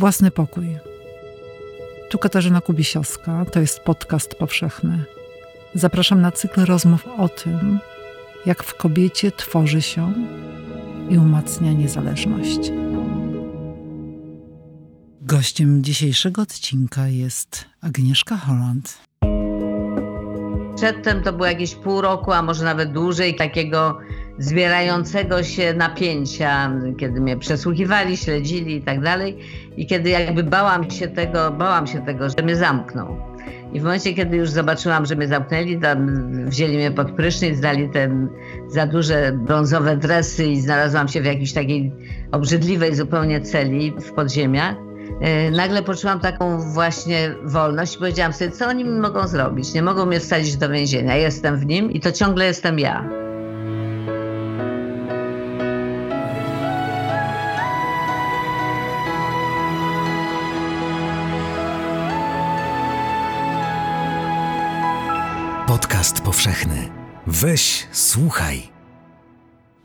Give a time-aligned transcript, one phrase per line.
[0.00, 0.78] Własny pokój.
[2.10, 5.04] Tu Katarzyna Kubisiowska, to jest podcast powszechny.
[5.74, 7.78] Zapraszam na cykl rozmów o tym,
[8.46, 10.12] jak w kobiecie tworzy się
[11.10, 12.72] i umacnia niezależność.
[15.20, 18.98] Gościem dzisiejszego odcinka jest Agnieszka Holland.
[20.76, 23.98] Przedtem to było jakieś pół roku, a może nawet dłużej, takiego
[24.40, 29.38] zbierającego się napięcia, kiedy mnie przesłuchiwali, śledzili i tak dalej.
[29.76, 33.16] I kiedy jakby bałam się tego, bałam się tego, że mnie zamkną.
[33.72, 36.08] I w momencie, kiedy już zobaczyłam, że mnie zamknęli, tam
[36.46, 38.28] wzięli mnie pod prysznic, dali te
[38.68, 41.92] za duże brązowe dresy i znalazłam się w jakiejś takiej
[42.32, 44.74] obrzydliwej zupełnie celi w podziemiach.
[45.20, 49.74] E, nagle poczułam taką właśnie wolność i powiedziałam sobie, co oni mi mogą zrobić?
[49.74, 51.16] Nie mogą mnie wsadzić do więzienia.
[51.16, 53.29] Jestem w nim i to ciągle jestem ja.
[66.30, 66.88] Powszechny.
[67.26, 68.62] Weź, słuchaj.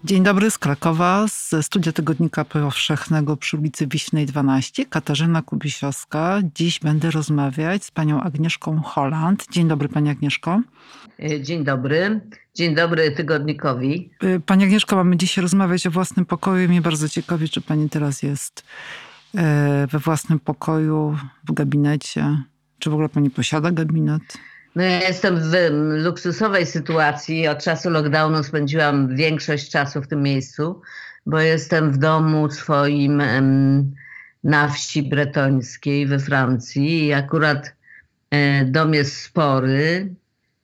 [0.03, 4.85] Dzień dobry z Krakowa, ze studia Tygodnika Powszechnego przy ulicy Wiśnej 12.
[4.85, 6.39] Katarzyna Kubisiowska.
[6.55, 9.45] Dziś będę rozmawiać z panią Agnieszką Holland.
[9.51, 10.61] Dzień dobry pani Agnieszko.
[11.19, 12.21] E, dzień dobry.
[12.55, 14.11] Dzień dobry Tygodnikowi.
[14.21, 16.69] E, pani Agnieszko, mamy dzisiaj rozmawiać o własnym pokoju.
[16.69, 18.63] Mnie bardzo ciekawi, czy pani teraz jest
[19.35, 22.43] e, we własnym pokoju, w gabinecie.
[22.79, 24.37] Czy w ogóle pani posiada gabinet?
[24.75, 25.53] No ja jestem w
[26.03, 27.47] luksusowej sytuacji.
[27.47, 30.81] Od czasu lockdownu spędziłam większość czasu w tym miejscu,
[31.25, 33.21] bo jestem w domu swoim
[34.43, 37.75] na wsi bretońskiej we Francji i akurat
[38.31, 40.13] e, dom jest spory,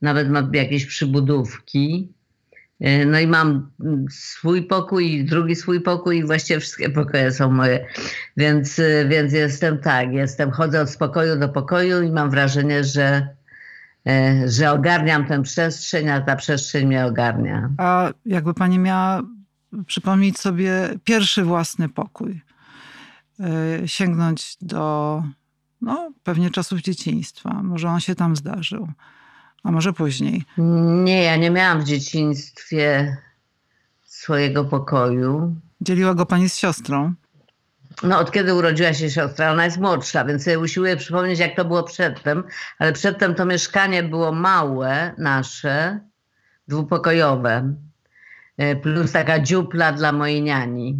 [0.02, 2.12] nawet ma jakieś przybudówki.
[2.80, 3.70] E, no i mam
[4.10, 7.86] swój pokój, drugi swój pokój i właściwie wszystkie pokoje są moje.
[8.36, 13.28] Więc, e, więc jestem tak, jestem, chodzę od pokoju do pokoju i mam wrażenie, że
[14.46, 17.70] że ogarniam tę przestrzeń, a ta przestrzeń mnie ogarnia.
[17.78, 19.22] A jakby pani miała
[19.86, 22.42] przypomnieć sobie pierwszy własny pokój,
[23.40, 25.22] e, sięgnąć do
[25.80, 27.62] no, pewnie czasów dzieciństwa.
[27.62, 28.88] Może on się tam zdarzył,
[29.62, 30.44] a może później.
[31.04, 33.16] Nie, ja nie miałam w dzieciństwie
[34.04, 35.56] swojego pokoju.
[35.80, 37.14] Dzieliła go pani z siostrą?
[38.02, 41.64] No od kiedy urodziła się siostra, ona jest młodsza, więc sobie usiłuję przypomnieć, jak to
[41.64, 42.44] było przedtem,
[42.78, 46.00] ale przedtem to mieszkanie było małe, nasze,
[46.68, 47.74] dwupokojowe,
[48.58, 50.96] e, plus taka dziupla dla mojej niani.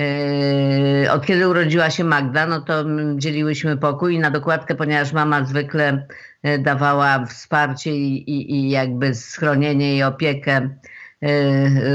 [0.00, 2.84] E, od kiedy urodziła się Magda, no to
[3.16, 6.06] dzieliłyśmy pokój i na dokładkę, ponieważ mama zwykle
[6.42, 10.68] e, dawała wsparcie i, i, i jakby schronienie i opiekę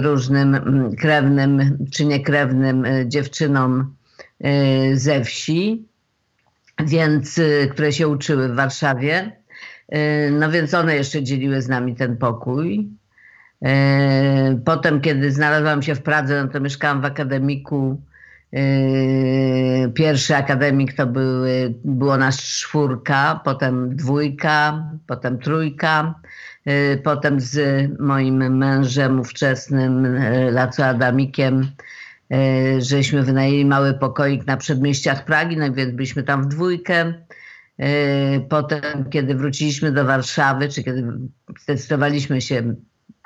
[0.01, 0.59] różnym
[0.99, 3.95] krewnym czy niekrewnym dziewczynom
[4.94, 5.89] ze wsi,
[6.85, 9.31] więc, y, które się uczyły w Warszawie.
[9.95, 12.89] Y, no więc one jeszcze dzieliły z nami ten pokój.
[14.66, 18.01] Potem, kiedy znalazłam się w Pradze, no to mieszkałam w akademiku.
[19.94, 26.16] Pierwszy akademik to były, było nas czwórka, potem dwójka, potem trójka.
[27.03, 27.59] Potem z
[28.00, 30.17] moim mężem ówczesnym,
[30.51, 31.71] Laco Adamikiem,
[32.79, 37.13] żeśmy wynajęli mały pokoik na przedmieściach Pragi, no więc byliśmy tam w dwójkę.
[37.79, 41.07] E, potem, kiedy wróciliśmy do Warszawy, czy kiedy
[41.62, 42.75] zdecydowaliśmy się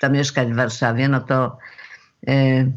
[0.01, 1.57] zamieszkać w Warszawie, no to
[2.27, 2.71] e,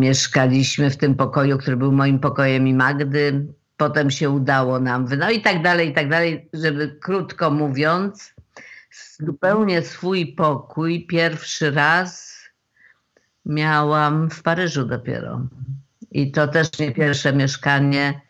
[0.00, 3.46] mieszkaliśmy w tym pokoju, który był moim pokojem i Magdy.
[3.76, 8.34] Potem się udało nam, no i tak dalej, i tak dalej, żeby krótko mówiąc,
[9.20, 12.33] zupełnie swój pokój pierwszy raz
[13.46, 15.40] miałam w Paryżu dopiero.
[16.10, 18.20] I to też nie pierwsze mieszkanie,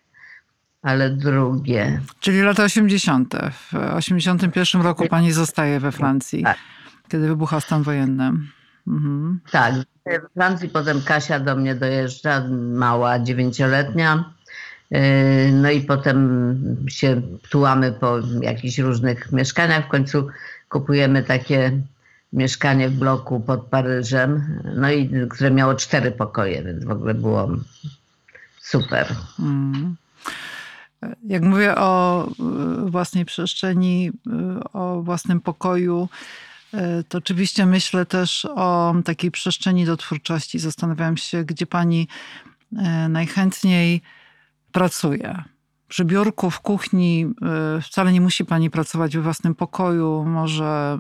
[0.83, 2.01] ale drugie.
[2.21, 3.35] Czyli lata 80.
[3.51, 6.59] W 81 roku pani zostaje we Francji, tak.
[7.09, 8.33] kiedy wybucha stan wojenny.
[8.87, 9.41] Mhm.
[9.51, 9.75] Tak,
[10.07, 14.35] w Francji potem Kasia do mnie dojeżdża, mała, dziewięcioletnia.
[14.91, 15.01] Yy,
[15.53, 16.49] no i potem
[16.89, 19.85] się tułamy po jakichś różnych mieszkaniach.
[19.85, 20.27] W końcu
[20.69, 21.81] kupujemy takie
[22.35, 27.49] mieszkanie w bloku pod Paryżem, no i które miało cztery pokoje, więc w ogóle było
[28.61, 29.07] super.
[29.39, 29.97] Mm.
[31.27, 32.31] Jak mówię o e,
[32.91, 36.09] własnej przestrzeni, e, o własnym pokoju,
[36.75, 40.59] e, to oczywiście myślę też o takiej przestrzeni do twórczości.
[40.59, 42.09] Zastanawiam się, gdzie pani
[43.09, 44.03] najchętniej
[44.73, 45.45] pracuje
[45.95, 47.27] przy biurku, w kuchni.
[47.79, 50.25] Y, wcale nie musi pani pracować we własnym pokoju.
[50.27, 50.99] Może,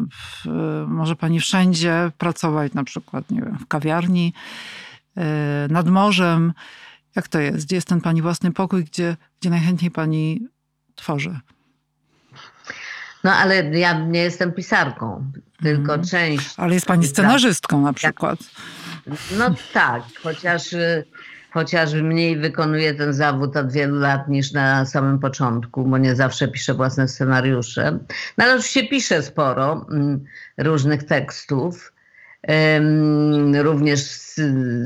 [0.87, 4.33] może pani wszędzie pracować, na przykład nie wiem, w kawiarni,
[5.19, 5.23] y,
[5.73, 6.53] nad morzem.
[7.17, 7.67] Jak to jest?
[7.67, 10.49] Gdzie jest ten pani własny pokój, gdzie, gdzie najchętniej pani
[10.95, 11.39] tworzy?
[13.25, 15.31] No ale ja nie jestem pisarką,
[15.63, 16.05] tylko Mhm.
[16.05, 16.55] część.
[16.57, 18.39] Ale jest pani scenarzystką na przykład.
[19.39, 21.05] No tak, chociaż, y,
[21.55, 26.49] chociaż mniej wykonuję ten zawód od wielu lat niż na samym początku, bo nie zawsze
[26.49, 27.99] piszę własne scenariusze.
[28.39, 30.25] No ale oczywiście piszę sporo mm,
[30.59, 31.94] różnych tekstów.
[33.63, 34.01] Również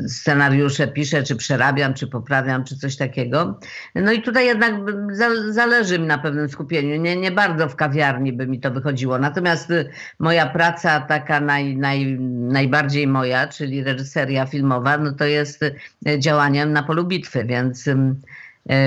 [0.08, 3.60] scenariusze piszę, czy przerabiam, czy poprawiam, czy coś takiego.
[3.94, 4.74] No i tutaj jednak
[5.12, 6.96] za- zależy mi na pewnym skupieniu.
[7.02, 9.18] Nie, nie bardzo w kawiarni by mi to wychodziło.
[9.18, 15.62] Natomiast y, moja praca taka naj, naj, najbardziej moja, czyli reżyseria filmowa, no to jest
[15.62, 15.74] y,
[16.18, 17.96] działaniem na polu bitwy, więc, y,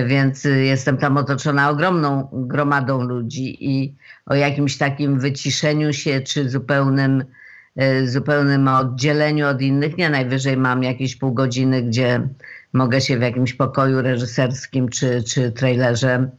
[0.08, 3.94] więc jestem tam otoczona ogromną gromadą ludzi i
[4.26, 7.24] o jakimś takim wyciszeniu się, czy zupełnym,
[8.06, 12.28] zupełnym oddzieleniu od innych, nie najwyżej mam jakieś pół godziny, gdzie
[12.74, 16.30] mogę się w jakimś pokoju reżyserskim czy, czy trailerze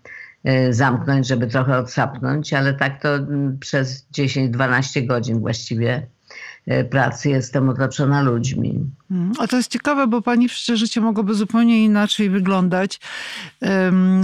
[0.49, 6.07] y, zamknąć, żeby trochę odsapnąć, ale tak to mm, przez 10-12 godzin właściwie
[6.69, 8.91] y, pracy jestem otoczona ludźmi.
[9.11, 13.01] Mm, A to jest ciekawe, bo pani przecież życie mogłoby zupełnie inaczej wyglądać.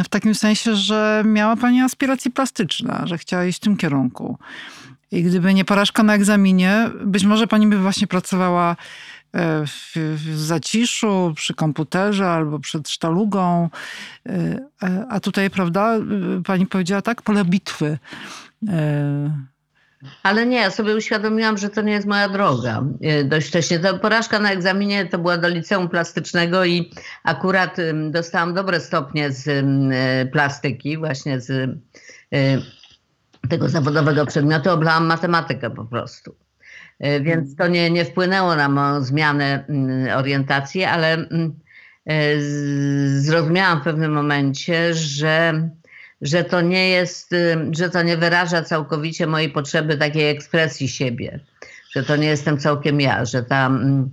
[0.05, 4.39] W takim sensie, że miała pani aspiracje plastyczne, że chciała iść w tym kierunku.
[5.13, 8.77] I gdyby nie porażka na egzaminie, być może pani by właśnie pracowała
[9.33, 13.69] e, w, w zaciszu, przy komputerze albo przed sztalugą.
[14.27, 14.69] E,
[15.09, 16.01] A tutaj, prawda, e,
[16.45, 17.99] pani powiedziała tak, pole bitwy.
[20.23, 22.83] Ale nie, ja sobie uświadomiłam, że to nie jest moja droga.
[23.25, 23.79] Dość wcześnie.
[23.79, 26.93] Ta porażka na egzaminie to była do liceum plastycznego i
[27.25, 27.77] akurat
[28.11, 29.67] dostałam dobre stopnie z
[30.33, 31.79] plastyki, właśnie z
[33.51, 34.71] tego zawodowego przedmiotu.
[34.71, 36.35] Oblałam matematykę po prostu.
[37.07, 41.27] Y, Więc to nie, nie wpłynęło na moją zmianę ym, orientacji, ale y,
[42.43, 45.69] z- zrozumiałam w pewnym momencie, że
[46.21, 51.41] że to nie jest, y, że to nie wyraża całkowicie mojej potrzeby takiej ekspresji siebie,
[51.93, 54.11] że to nie jestem całkiem ja, że ta, mm,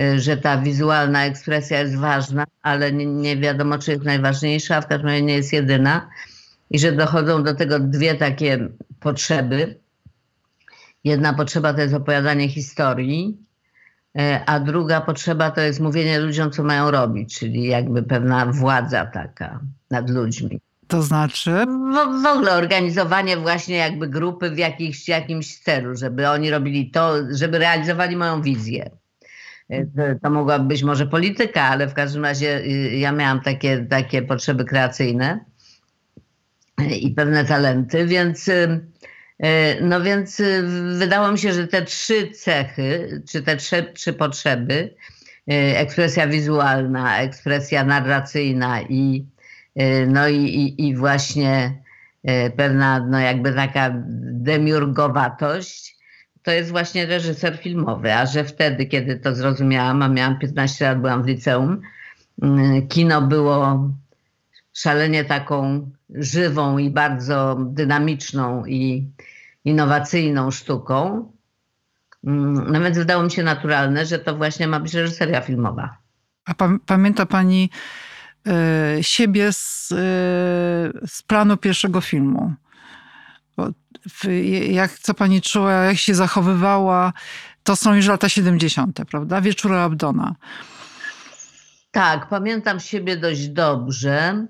[0.00, 4.80] y, że ta wizualna ekspresja jest ważna, ale nie, nie wiadomo, czy jest najważniejsza, a
[4.80, 6.08] w każdym razie nie jest jedyna
[6.72, 8.68] i że dochodzą do tego dwie takie
[9.00, 9.80] potrzeby.
[11.04, 13.38] Jedna potrzeba to jest opowiadanie historii,
[14.18, 19.06] y, a druga potrzeba to jest mówienie ludziom, co mają robić, czyli jakby pewna władza
[19.06, 19.60] taka
[19.90, 20.60] nad ludźmi.
[20.88, 21.50] to znaczy,
[21.94, 24.58] W, w ogóle organizowanie właśnie jakby grupy w
[25.08, 28.90] jakimś celu, żeby oni robili to, żeby realizowali moją wizję.
[29.68, 33.86] E, To, to mogła być może polityka, ale w każdym razie y, ja miałam takie,
[33.90, 35.44] takie potrzeby kreacyjne
[36.90, 38.80] i pewne talenty, więc, y,
[39.44, 39.46] y,
[39.80, 40.62] no więc y,
[40.98, 44.94] wydało mi się, że te trzy cechy, czy te trzy, trzy potrzeby,
[45.74, 49.26] ekspresja wizualna, ekspresja narracyjna i,
[50.06, 51.82] no i, i, właśnie
[52.56, 53.90] pewna no jakby taka
[54.32, 55.96] demiurgowatość,
[56.42, 61.00] to jest właśnie reżyser filmowy, a że wtedy, kiedy to zrozumiałam, a miałam 15 lat,
[61.00, 61.80] byłam w liceum,
[62.88, 63.90] kino było
[64.72, 69.10] szalenie taką żywą i bardzo dynamiczną i
[69.64, 71.32] innowacyjną sztuką.
[72.24, 75.96] Mm, No więc wydało mi się naturalne, że to właśnie ma być reżyseria filmowa.
[76.44, 77.70] a pa, pamięta pani
[78.46, 79.96] e, siebie z, e,
[81.06, 82.54] z planu pierwszego filmu?
[84.68, 87.12] Jak, co pani czuła, jak się zachowywała?
[87.62, 89.40] To są już lata 70., prawda?
[89.40, 90.34] Wieczory Abdona.
[91.90, 94.46] Tak, pamiętam siebie dość dobrze.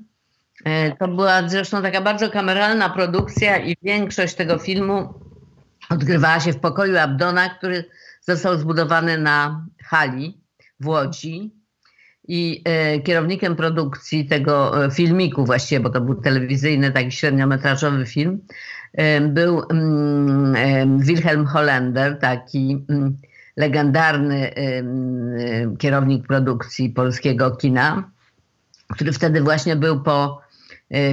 [0.64, 5.14] E, To była zresztą taka bardzo kameralna produkcja i większość tego filmu
[5.90, 7.84] odgrywała się w pokoju Abdona, który
[8.20, 10.40] został zbudowany na hali
[10.80, 11.54] w Łodzi.
[12.28, 18.40] I e, kierownikiem produkcji tego e, filmiku właściwie, bo to był telewizyjny, taki średniometrażowy film,
[19.28, 23.18] był mm, Wilhelm Hollender, taki mm,
[23.56, 28.10] legendarny em, kierownik produkcji polskiego kina,
[28.88, 30.41] który wtedy właśnie był po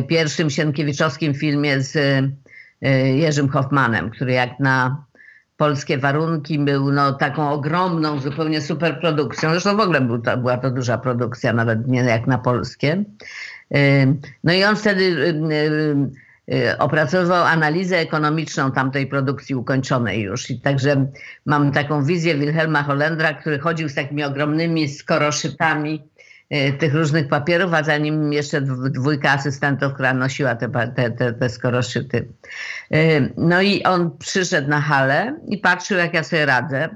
[0.07, 1.95] pierwszym Sienkiewiczowskim filmie z
[2.81, 5.03] e, Jerzym Hoffmanem, który jak na
[5.57, 9.49] polskie warunki był no, taką ogromną, zupełnie super produkcją.
[9.49, 13.03] Zresztą w ogóle był to, była to duża produkcja, nawet nie jak na polskie.
[14.43, 15.03] No i on wtedy
[16.53, 20.49] y, opracowywał analizę ekonomiczną tamtej produkcji ukończonej już.
[20.49, 21.05] I także
[21.45, 26.18] mam taką wizję Wilhelma Hollendra, który chodził z takimi ogromnymi skoroszytami y,
[26.79, 31.33] tych różnych papierów, a za nim jeszcze dw- dwójka asystentów, która nosiła te, te, te,
[31.33, 32.27] te skoroszyty.
[32.93, 36.89] Y, No i on przyszedł na halę i patrzył, jak ja sobie radzę.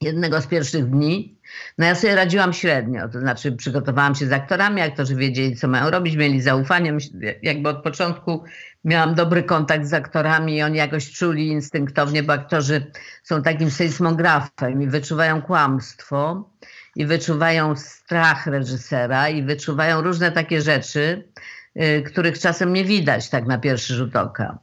[0.00, 1.38] Jednego z pierwszych dni
[1.78, 5.90] No ja sobie radziłam średnio, to znaczy przygotowałam się z aktorami, aktorzy wiedzieli, co mają
[5.90, 6.96] robić, mieli zaufanie.
[7.42, 8.44] Jakby od początku
[8.84, 12.86] miałam dobry kontakt z aktorami i oni jakoś czuli instynktownie, bo aktorzy
[13.22, 16.50] są takim sejsmografem i wyczuwają kłamstwo
[16.96, 21.28] i wyczuwają strach reżysera i wyczuwają różne takie rzeczy,
[21.76, 24.58] y, których czasem nie widać tak na pierwszy rzut oka.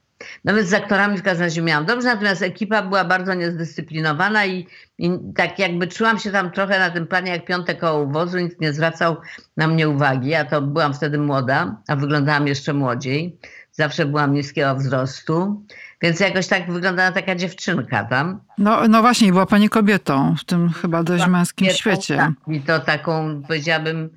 [0.46, 4.68] No więc z aktorami w każdym razie miałam dobrze, natomiast ekipa była bardzo niezdyscyplinowana i,
[4.98, 8.62] i, tak jakby czułam się tam trochę na tym planie jak piąte koło wozu, nikt
[8.62, 9.18] nie zwracał
[9.58, 10.30] na mnie uwagi.
[10.30, 13.38] Ja to byłam wtedy młoda, a wyglądałam jeszcze młodziej.
[13.72, 15.66] Zawsze byłam niskiego wzrostu,
[16.02, 18.42] więc jakoś tak wyglądała taka dziewczynka tam.
[18.58, 22.18] No, no właśnie, była pani kobietą w tym chyba dość męskim kobietą, świecie.
[22.18, 24.10] Tak, I to taką, powiedziałabym,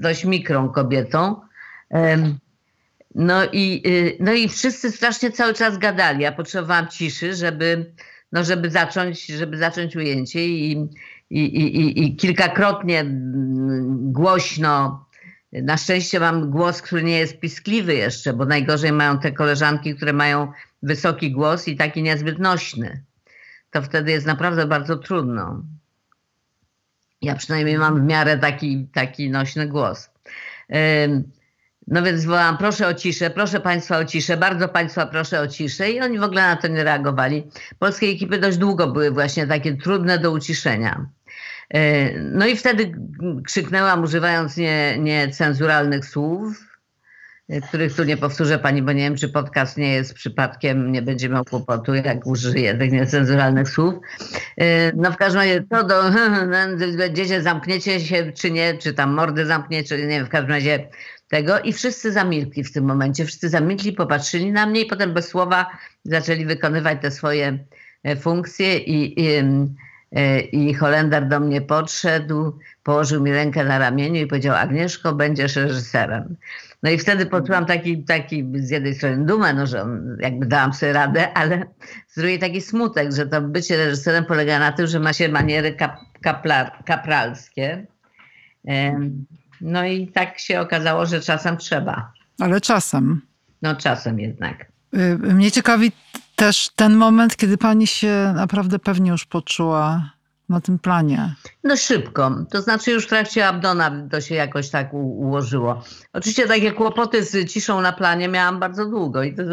[0.00, 1.40] dość mikrą kobietą.
[3.14, 6.22] No i, y, no i wszyscy strasznie cały czas gadali.
[6.22, 7.92] Ja potrzebowałam ciszy, żeby,
[8.32, 10.88] no żeby, zacząć, żeby zacząć ujęcie i,
[11.30, 13.04] i, i, i kilkakrotnie
[13.90, 15.04] głośno.
[15.52, 20.12] Na szczęście mam głos, który nie jest piskliwy jeszcze, bo najgorzej mają te koleżanki, które
[20.12, 20.52] mają
[20.84, 23.04] wysoki głos i taki niezbyt nośny.
[23.70, 25.62] To wtedy jest naprawdę bardzo trudno.
[27.22, 30.10] Ja przynajmniej mam w miarę taki, taki nośny głos.
[31.86, 35.90] No więc wołałam, proszę o ciszę, proszę Państwa o ciszę, bardzo Państwa proszę o ciszę
[35.90, 37.46] i oni w ogóle na to nie reagowali.
[37.78, 41.06] Polskie ekipy dość długo były właśnie takie trudne do uciszenia.
[42.32, 42.94] No i wtedy
[43.46, 46.73] krzyknęłam, używając nie, niecenzuralnych słów, e,
[47.68, 51.28] których tu nie powtórzę Pani, bo nie wiem, czy podcast nie jest przypadkiem, nie będzie
[51.28, 53.94] miał kłopotu, jak użyję tych niecenzuralnych słów.
[54.56, 56.02] E, no w każdym razie to do,
[56.96, 60.88] będziecie, zamkniecie się, czy nie, czy tam mordy zamkniecie, nie wiem, w każdym razie
[61.28, 63.24] tego i wszyscy zamilkli w tym momencie.
[63.24, 65.66] Wszyscy zamilkli, popatrzyli na mnie i potem bez słowa
[66.04, 67.58] zaczęli wykonywać te swoje
[68.02, 69.28] e, funkcje i, i,
[70.12, 75.56] e, i Holender do mnie podszedł, położył mi rękę na ramieniu i powiedział Agnieszko, będziesz
[75.56, 76.36] reżyserem.
[76.84, 79.86] No i wtedy poczułam taki, taki z jednej strony dumę, no, że
[80.20, 81.66] jakby dałam sobie radę, ale
[82.08, 85.74] z drugiej taki smutek, że to bycie reżyserem polega na tym, że ma się maniery
[85.74, 87.86] kap, kaplar, kapralskie.
[89.60, 92.12] No i tak się okazało, że czasem trzeba.
[92.40, 93.20] Ale czasem.
[93.62, 94.66] No czasem jednak.
[94.94, 95.92] Y, mnie ciekawi
[96.36, 100.10] też ten moment, kiedy pani się naprawdę pewnie już poczuła
[100.48, 101.34] na tym planie.
[101.64, 102.44] No szybko.
[102.50, 105.82] To znaczy już w trakcie Abdona to się jakoś tak ułożyło.
[106.12, 109.50] Oczywiście takie kłopoty z ciszą na planie miałam bardzo długo i to, to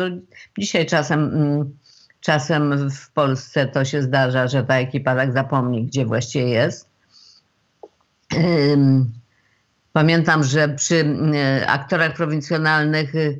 [0.58, 1.78] dzisiaj czasem, mm,
[2.20, 6.90] czasem w Polsce to się zdarza, że ta ekipa tak zapomni, gdzie właściwie jest.
[9.94, 11.06] Pamiętam, że przy
[11.36, 13.34] e, aktorach prowincjonalnych, e,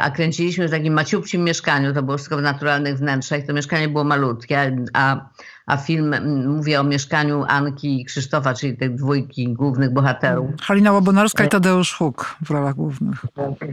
[0.00, 4.04] a kręciliśmy w takim maciupcim mieszkaniu, to było wszystko w naturalnych wnętrzach, to mieszkanie było
[4.04, 5.28] malutkie, a,
[5.66, 6.14] a film,
[6.46, 10.50] mówię o mieszkaniu Anki i Krzysztofa, czyli tych dwójki głównych bohaterów.
[10.62, 13.24] Halina Łabonarska i Tadeusz Huk w rolach głównych.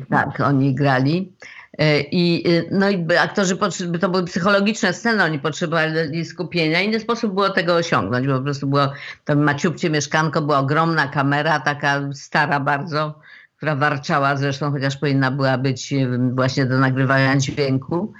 [0.10, 1.34] Tak, oni grali.
[1.77, 3.58] E, I, e, no i aktorzy,
[4.01, 6.82] to były psychologiczne sceny, oni potrzebowali skupienia.
[6.82, 8.94] Inny sposób było tego osiągnąć, bo po prostu było,
[9.25, 13.20] to maciupcie mieszkanko, była ogromna kamera, taka stara bardzo,
[13.62, 18.13] która warczała zresztą, chociaż powinna była być e, właśnie do nagrywania dźwięku.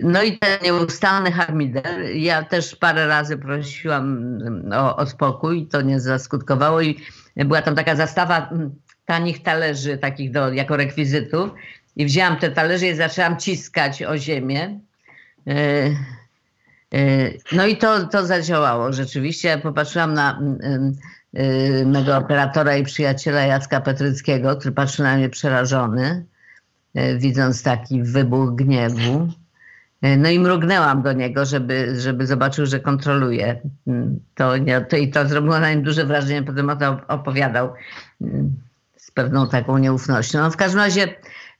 [0.00, 2.00] No i ten nieustanny harmider.
[2.14, 4.32] Ja też parę razy prosiłam
[4.72, 7.00] o, o spokój, to nie zaskutkowało i
[7.36, 8.50] była tam taka zastawa
[9.04, 11.50] tanich talerzy, takich do, jako rekwizytów
[11.96, 14.80] i wzięłam te talerze i zaczęłam ciskać o ziemię.
[15.46, 15.54] E,
[16.94, 19.58] e, no i to, to zadziałało rzeczywiście.
[19.62, 20.92] Popatrzyłam na e,
[21.86, 26.26] mego operatora i przyjaciela Jacka Petryckiego, który patrzy na mnie przerażony,
[27.16, 29.28] widząc taki wybuch gniewu.
[30.18, 33.60] No i mrugnęłam do niego, żeby, żeby zobaczył, że kontroluje.
[34.34, 37.72] To, nie, to, I to zrobiło na nim duże wrażenie, potem o to opowiadał
[38.96, 40.38] z pewną taką nieufnością.
[40.38, 41.08] No w każdym razie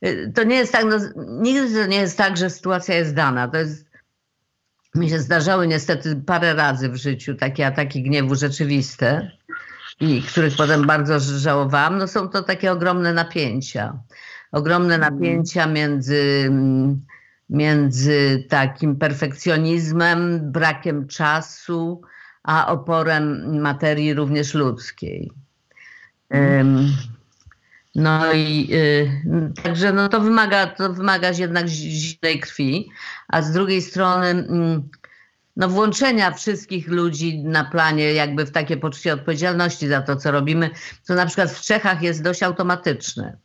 [0.05, 0.97] Y, to nie jest tak, no,
[1.41, 3.47] nigdy to nie jest tak, że sytuacja jest dana.
[3.47, 3.85] To jest,
[4.95, 9.31] mi się zdarzały niestety parę razy w życiu takie ataki gniewu rzeczywiste
[10.01, 11.97] i których potem bardzo żałowałam.
[11.97, 13.99] No są to takie ogromne napięcia.
[14.51, 15.13] Ogromne mhm.
[15.13, 16.51] napięcia między,
[17.49, 22.01] między takim perfekcjonizmem, brakiem czasu,
[22.43, 25.31] a oporem materii również ludzkiej.
[26.29, 26.91] Um,
[27.95, 32.89] no i y, także no to wymaga, to wymaga jednak zimnej krwi,
[33.27, 34.89] a z drugiej strony mm,
[35.55, 40.69] no włączenia wszystkich ludzi na planie jakby w takie poczucie odpowiedzialności za to, co robimy,
[41.01, 43.37] co na przykład w Czechach jest dość automatyczne.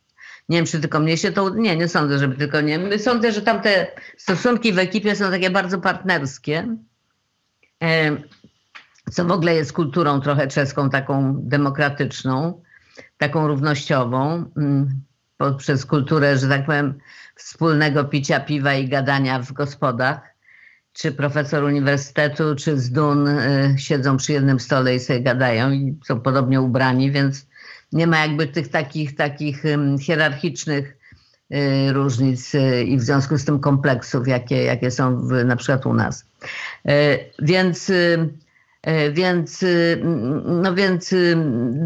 [0.49, 1.49] Nie wiem, czy tylko mnie się to...
[1.49, 2.99] Nie, nie sądzę, żeby tylko nie.
[2.99, 3.87] Sądzę, że tam te
[4.17, 6.77] stosunki w ekipie są takie bardzo partnerskie.
[9.11, 12.61] Co w ogóle jest kulturą trochę czeską, taką demokratyczną,
[13.17, 15.01] taką równościową, mm,
[15.37, 16.99] poprzez kulturę, że tak powiem,
[17.35, 20.36] wspólnego picia piwa i gadania w gospodach.
[20.97, 25.95] Czy profesor uniwersytetu, czy z Dun y, siedzą przy jednym stole i sobie gadają i
[26.05, 27.47] są podobnie ubrani, więc
[27.91, 29.63] nie ma jakby tych takich, takich
[30.01, 30.97] hierarchicznych
[31.53, 35.85] y, różnic y, i w związku z tym kompleksów, jakie, jakie są w, na przykład
[35.85, 36.25] u nas.
[37.39, 37.91] Więc
[39.13, 39.65] więc,
[40.45, 41.15] no więc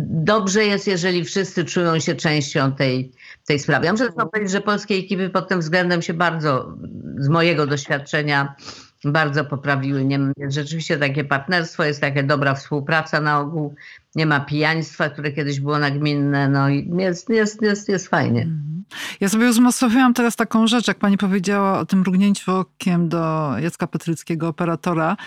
[0.06, 3.12] dobrze jest, jeżeli wszyscy czują się częścią tej,
[3.48, 3.86] tej sprawy.
[3.86, 6.78] Ja muszę powiedzieć, że polskie ekipy pod tym względem się bardzo,
[7.18, 8.56] z mojego doświadczenia,
[9.06, 10.06] bardzo poprawiły.
[10.06, 13.76] Nie, rzeczywiście takie partnerstwo, jest taka dobra współpraca na ogół.
[14.16, 16.50] Nie ma pijaństwa, które kiedyś było nagminne.
[16.50, 18.42] No i jest, jest, jest, jest fajnie.
[18.42, 18.84] Mhm.
[19.20, 23.88] Ja sobie uzmysłowiłam teraz taką rzecz, jak pani powiedziała o tym mrugnięciu okiem do Jacka
[23.88, 25.18] Petryckiego, operatora.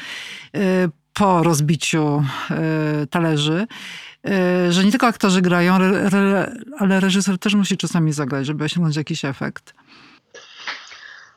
[0.56, 3.66] Y, po rozbiciu e, talerzy,
[4.24, 5.78] e, że nie tylko aktorzy grają,
[6.78, 9.74] ale reżyser też musi czasami zagrać, żeby osiągnąć jakiś efekt.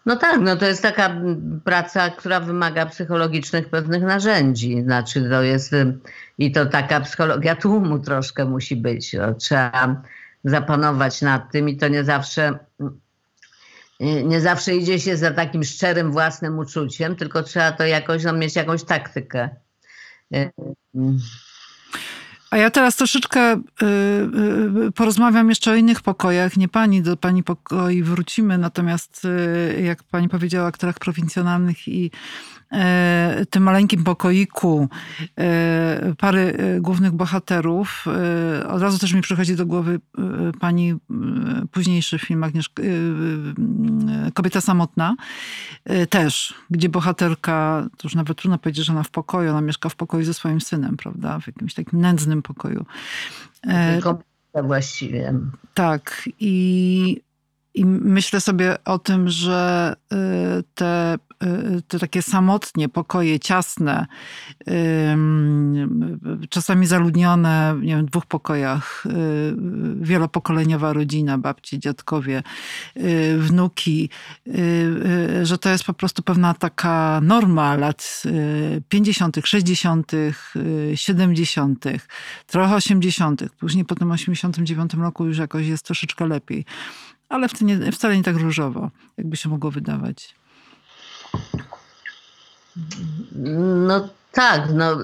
[0.07, 1.21] No tak, no to jest taka
[1.63, 4.81] praca, która wymaga psychologicznych pewnych narzędzi.
[4.81, 5.71] Znaczy to jest
[6.37, 9.13] i to taka psychologia tłumu troszkę musi być.
[9.13, 10.01] No, trzeba
[10.43, 12.59] zapanować nad tym i to nie zawsze
[13.99, 18.55] nie zawsze idzie się za takim szczerym własnym uczuciem, tylko trzeba to jakoś no, mieć
[18.55, 19.49] jakąś taktykę.
[22.51, 23.59] A ja teraz troszeczkę y,
[24.87, 26.57] y, porozmawiam jeszcze o innych pokojach.
[26.57, 32.11] Nie pani, do pani pokoi wrócimy, natomiast y, jak pani powiedziała o aktorach prowincjonalnych i
[32.71, 34.89] E, tym maleńkim pokoiku
[35.37, 38.05] e, pary e, głównych bohaterów.
[38.69, 39.99] Od razu też mi przychodzi do głowy
[40.59, 40.95] pani
[41.71, 42.83] późniejszy film Agnieszka,
[44.33, 45.15] Kobieta samotna.
[46.09, 49.95] Też, gdzie bohaterka, to już nawet trudno powiedzieć, że ona w pokoju, ona mieszka w
[49.95, 51.39] pokoju ze swoim synem, prawda?
[51.39, 52.85] W jakimś takim nędznym pokoju.
[54.01, 55.33] Kobieta właściwie.
[55.73, 56.29] Tak.
[56.39, 57.21] I
[57.73, 59.95] i myślę sobie o tym, że
[60.75, 61.26] te Y,
[61.87, 64.07] te takie samotnie, pokoje ciasne,
[66.49, 69.55] czasami zaludnione, nie wiem, w dwóch pokojach, y,
[70.01, 72.43] wielopokoleniowa rodzina, babci, dziadkowie,
[72.97, 74.09] y, wnuki,
[75.43, 78.23] że to jest po prostu pewna taka norma lat
[78.89, 80.11] 50., 60.,
[80.95, 81.85] 70.,
[82.47, 86.65] trochę 80., później po tym 89 roku już jakoś jest troszeczkę lepiej.
[87.29, 87.47] Ale
[87.91, 90.35] wcale nie tak różowo, jakby się mogło wydawać.
[93.85, 94.97] No tak, no,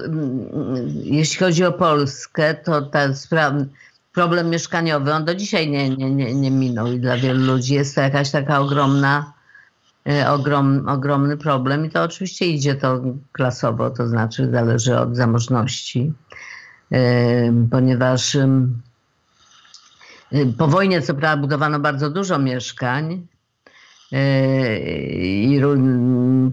[1.04, 3.14] jeśli chodzi o Polskę, to ten
[4.12, 7.94] problem mieszkaniowy, on do dzisiaj nie, nie, nie, nie minął i dla wielu ludzi jest
[7.94, 9.32] to jakaś taka ogromna,
[10.08, 13.00] e, ogrom, ogromny problem i to oczywiście idzie to
[13.32, 16.12] klasowo, to znaczy zależy od zamożności,
[16.92, 18.36] e, ponieważ
[20.58, 23.26] po wojnie co prawda budowano bardzo dużo mieszkań,
[24.14, 25.60] i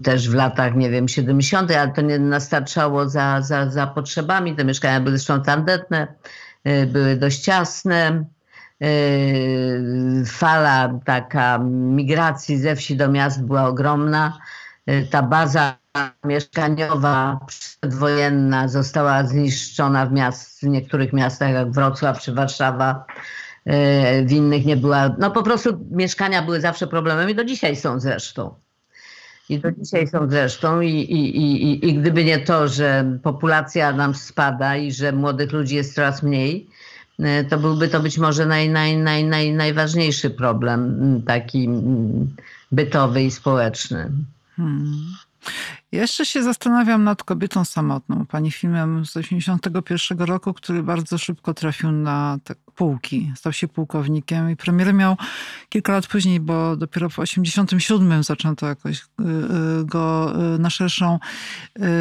[0.02, 4.56] też w latach, nie wiem, 70., ale to nie nastarczało za, za, za potrzebami.
[4.56, 6.06] Te mieszkania były zresztą tandetne,
[6.68, 8.24] y, były dość ciasne.
[8.82, 14.38] Y, fala taka migracji ze wsi do miast była ogromna.
[15.10, 15.76] Ta baza
[16.24, 23.04] mieszkaniowa przedwojenna została zniszczona w, miast, w niektórych miastach jak Wrocław czy Warszawa
[24.26, 25.16] w innych nie była.
[25.18, 28.54] No po prostu mieszkania były zawsze problemem i do dzisiaj są zresztą.
[29.48, 34.14] I do dzisiaj są zresztą i, i, i, i gdyby nie to, że populacja nam
[34.14, 36.68] spada i że młodych ludzi jest coraz mniej,
[37.18, 41.68] e, to byłby to być może naj, naj, naj, naj, najważniejszy problem taki
[42.72, 44.10] bytowy i społeczny.
[44.56, 45.14] Hmm.
[45.92, 51.92] Jeszcze się zastanawiam nad kobietą samotną, pani filmem z 1981 roku, który bardzo szybko trafił
[51.92, 52.38] na
[52.72, 53.32] te półki.
[53.36, 55.16] Stał się pułkownikiem i premierę miał
[55.68, 59.04] kilka lat później, bo dopiero w 1987 zaczęto jakoś y,
[59.80, 61.18] y, go y, na szerszą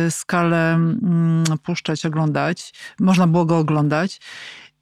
[0.10, 2.74] skalę mm, puszczać, oglądać.
[3.00, 4.22] Można było go oglądać.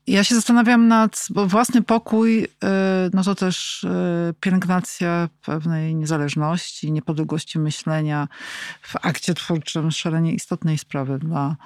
[0.06, 2.46] Ja się zastanawiam nad, bo własny pokój,
[3.12, 3.86] no to też
[4.40, 8.28] pielęgnacja pewnej niezależności, niepodległości myślenia
[8.82, 11.56] w akcie twórczym, szalenie istotnej sprawy dla,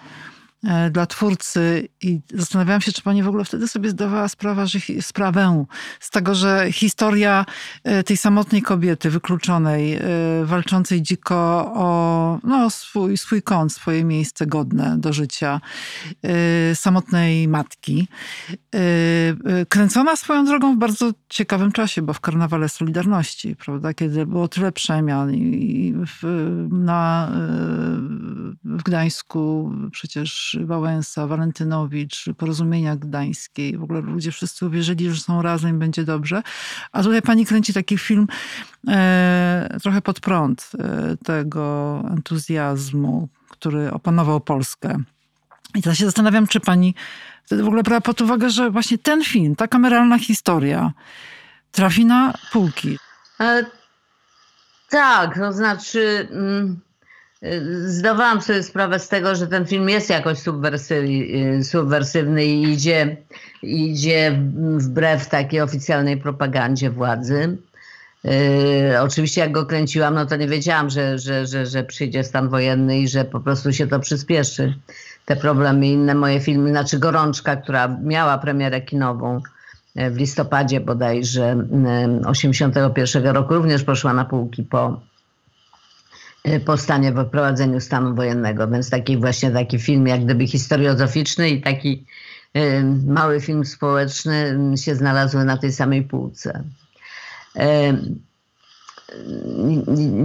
[0.90, 5.64] dla twórcy i zastanawiałam się, czy pani w ogóle wtedy sobie zdawała sprawę, że, sprawę
[6.00, 7.46] z tego, że historia
[7.85, 10.00] e, tej samotnej kobiety wykluczonej, e,
[10.44, 11.35] walczącej dziko
[11.74, 15.61] o no, swój, swój kąt, swoje miejsce godne do życia,
[16.74, 18.09] samotnej matki,
[19.68, 24.72] kręcona swoją drogą w bardzo ciekawym czasie, bo w karnawale Solidarności, prawda, kiedy było tyle
[24.72, 26.22] przemian i w,
[26.70, 27.31] na,
[28.74, 33.78] w Gdańsku przecież Wałęsa, Walentynowicz, Porozumienia Gdańskiej.
[33.78, 36.42] W ogóle ludzie wszyscy uwierzyli, że są razem i będzie dobrze.
[36.92, 38.26] A tutaj pani kręci taki film
[38.88, 44.96] e, trochę pod prąd e, tego entuzjazmu, który opanował Polskę.
[45.74, 46.94] I teraz się zastanawiam, czy pani
[47.44, 50.92] wtedy w ogóle brała pod uwagę, że właśnie ten film, ta kameralna historia
[51.72, 52.98] trafi na półki.
[53.40, 53.64] E,
[54.90, 56.80] tak, to znaczy mm,
[57.87, 63.16] zdawałam sobie sprawę z tego, że ten film jest jakoś subwersywny, subwersywny i idzie,
[63.62, 64.38] idzie
[64.76, 67.57] wbrew takiej oficjalnej propagandzie władzy.
[68.24, 72.48] Yy, oczywiście jak go kręciłam, no to nie wiedziałam, że, że, że, że przyjdzie stan
[72.48, 74.74] wojenny i że po prostu się to przyspieszy.
[75.24, 79.40] Te problemy, inne moje filmy, znaczy Gorączka, która miała premierę kinową
[79.96, 81.57] e, w listopadzie bodajże
[82.26, 85.00] 81 roku, również poszła na półki po,
[86.64, 88.68] po stanie, po wprowadzeniu stanu wojennego.
[88.68, 92.07] Więc taki właśnie taki film jak gdyby historiozoficzny i taki
[92.54, 96.64] e, mały film społeczny się znalazły na tej samej półce.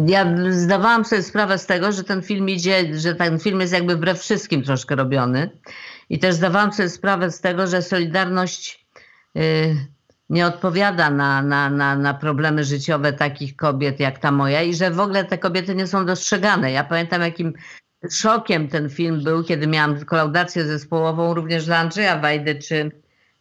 [0.08, 3.95] Ja zdawałam sobie sprawę z tego, że ten film idzie, że ten film jest jakby
[3.95, 5.49] wbrew wszystkim troszkę robiony.
[6.10, 8.86] I też zdawałam sobie sprawę z tego, że Solidarność
[9.38, 9.75] y,
[10.29, 14.91] nie odpowiada na, na, na, na problemy życiowe takich kobiet jak ta moja i że
[14.91, 16.71] w ogóle te kobiety nie są dostrzegane.
[16.71, 17.53] Ja pamiętam, jakim
[18.11, 22.91] szokiem ten film był, kiedy miałam kolaudację zespołową również dla Andrzeja Wajdy czy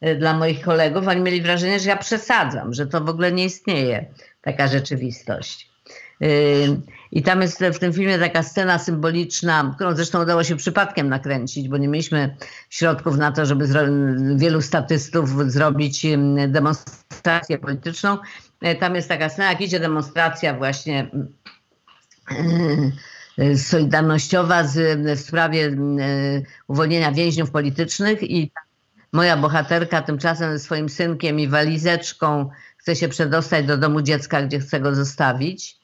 [0.07, 3.44] Y, dla moich kolegów, oni mieli wrażenie, że ja przesadzam, że to w ogóle nie
[3.44, 4.07] istnieje
[4.40, 5.70] taka rzeczywistość.
[7.12, 11.68] I tam jest w tym filmie taka scena symboliczna, którą zresztą udało się przypadkiem nakręcić,
[11.68, 12.37] bo nie mieliśmy
[12.71, 13.68] środków na to, żeby
[14.37, 16.07] wielu statystów zrobić
[16.49, 18.18] demonstrację polityczną.
[18.66, 21.11] Y, tam jest taka scena, jak idzie demonstracja właśnie
[23.57, 25.77] solidarnościowa z, w sprawie
[26.66, 28.51] uwolnienia więźniów politycznych i
[29.12, 34.59] Moja bohaterka tymczasem ze swoim synkiem i walizeczką chce się przedostać do domu dziecka, gdzie
[34.59, 35.77] chce go zostawić.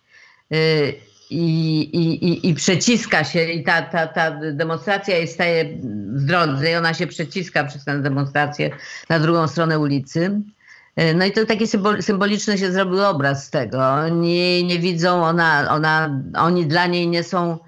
[1.30, 5.64] I, i, i, przeciska się, i ta, ta, ta demonstracja jej staje
[6.14, 8.70] w drodze, i ona się przeciska przez tę demonstrację
[9.08, 10.40] na drugą stronę ulicy.
[11.00, 11.66] Y, no i to taki
[12.00, 13.84] symboliczny się zrobił obraz z tego.
[13.88, 17.58] Oni nie widzą, ona, ona, oni dla niej nie są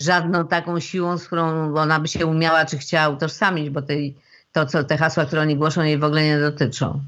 [0.00, 4.16] żadną taką siłą, z którą ona by się umiała czy chciała utożsamić, bo tej
[4.52, 7.00] to, co te hasła, które oni głoszą, jej w ogóle nie dotyczą.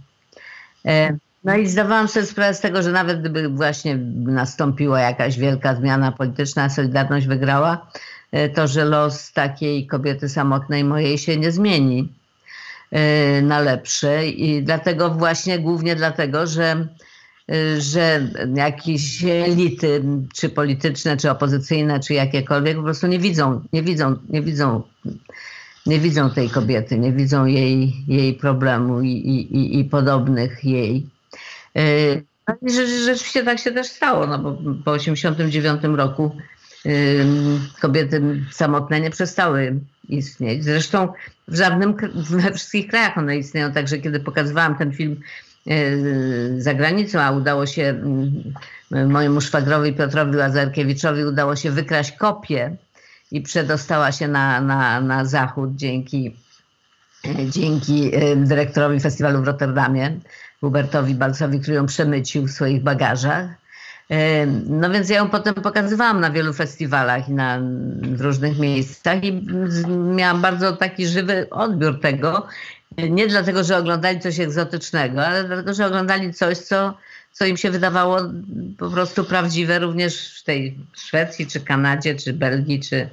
[1.45, 5.75] E, no i zdawałam sobie sprawę z tego, że nawet gdyby właśnie nastąpiła jakaś wielka
[5.75, 7.87] zmiana polityczna, Solidarność wygrała,
[8.33, 12.13] e, to że los takiej kobiety samotnej mojej się nie zmieni
[12.91, 14.27] e, na lepsze.
[14.27, 16.89] I dlatego właśnie, głównie dlatego, że
[17.79, 20.05] że jakieś elity,
[20.35, 24.83] czy polityczne, czy opozycyjne, czy jakiekolwiek, po prostu nie widzą, nie widzą, nie widzą
[25.87, 31.14] nie widzą tej kobiety, nie widzą jej, jej problemu i, i, i podobnych jej.
[31.77, 31.81] E,
[32.49, 32.55] no
[33.05, 34.53] rzeczywiście tak się też stało, no bo
[34.85, 36.37] po 1989 roku
[37.81, 40.65] kobiety samotne nie przestały istnieć.
[40.65, 41.09] Zresztą
[41.49, 45.21] w żadnym, we wszystkich krajach one istnieją, także kiedy pokazywałam ten film
[45.67, 48.03] e, za granicą, a udało się
[48.91, 52.77] mojemu szwagrowi Piotrowi Łazarkiewiczowi udało się wykraść kopię
[53.33, 56.37] i przedostała się na, na, na zachód dzięki,
[57.49, 60.21] dzięki dyrektorowi festiwalu w Rotterdamie,
[60.65, 63.47] Hubertowi Balcowi, który ją przemycił w swoich bagażach.
[64.67, 67.61] No więc ja ją potem pokazywałam na wielu festiwalach i na,
[68.03, 69.47] w różnych miejscach i
[70.17, 72.47] miałam bardzo taki żywy odbiór tego.
[73.11, 76.95] Nie dlatego, że oglądali coś egzotycznego, ale dlatego, że oglądali coś, co,
[77.33, 78.21] co im się wydawało
[78.79, 83.09] po prostu prawdziwe również w tej Szwecji, czy Kanadzie, czy Belgii, czy,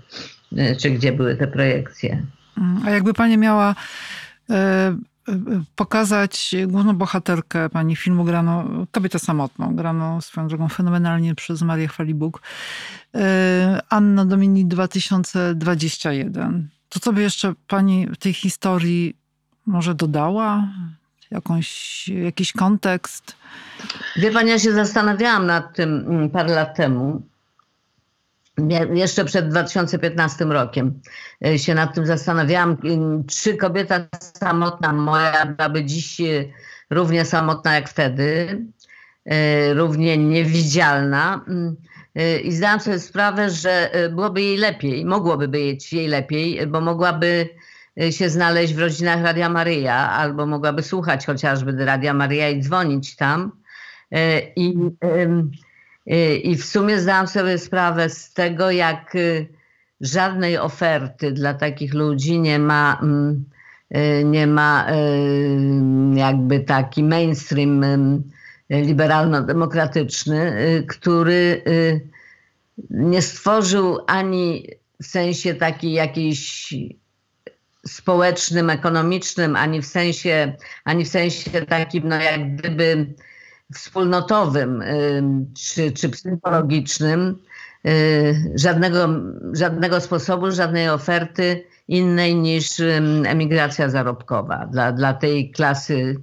[0.79, 2.25] czy gdzie były te projekcje.
[2.85, 3.75] A jakby pani miała
[4.49, 4.95] e, e,
[5.75, 12.41] pokazać główną bohaterkę pani filmu grano, kobietę samotną, grano swoją drogą fenomenalnie przez Marię Chwalibuk,
[13.15, 16.69] e, Anna Dominik 2021.
[16.89, 19.17] To co by jeszcze pani w tej historii
[19.65, 20.67] może dodała?
[21.31, 23.35] Jakąś, jakiś kontekst?
[24.15, 27.21] Wie pani, ja się zastanawiałam nad tym mm, parę lat temu.
[28.93, 31.01] Jeszcze przed 2015 rokiem
[31.45, 32.77] e, się nad tym zastanawiałam,
[33.27, 36.45] czy kobieta samotna moja byłaby dziś e,
[36.89, 38.61] równie samotna jak wtedy,
[39.25, 41.45] e, równie niewidzialna.
[41.47, 41.75] Mm,
[42.43, 47.49] I zdałam sobie sprawę, że byłoby jej lepiej, mogłoby być jej lepiej, bo mogłaby
[48.11, 53.51] się znaleźć w rodzinach Radia Maryja, albo mogłaby słuchać chociażby Radia Maryja i dzwonić tam.
[54.55, 54.75] I,
[56.43, 59.13] I w sumie zdałam sobie sprawę z tego, jak,
[60.01, 63.45] żadnej oferty dla takich ludzi, nie ma, mm,
[63.95, 67.83] y, nie ma y, jakby taki mainstream
[68.69, 70.53] liberalno-demokratyczny,
[70.87, 71.63] który
[72.89, 74.67] nie stworzył ani
[75.01, 76.73] w sensie takiej jakiejś
[77.87, 83.13] społecznym, ekonomicznym, ani w sensie, ani w sensie takim, no jak gdyby
[83.73, 84.83] wspólnotowym
[85.57, 87.39] czy, czy psychologicznym,
[87.87, 89.09] y, żadnego,
[89.53, 92.79] żadnego sposobu, żadnej oferty innej niż
[93.25, 96.21] emigracja zarobkowa dla, dla tej klasy